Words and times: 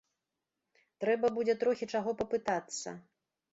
Трэба 1.03 1.31
будзе 1.37 1.57
трохі 1.65 1.85
чаго 1.97 2.17
папытацца. 2.25 2.97